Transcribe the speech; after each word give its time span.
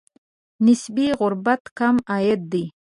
نسبي 0.65 1.05
غربت 1.19 1.61
کم 1.77 1.95
عاید 2.11 2.41
دی. 2.51 2.63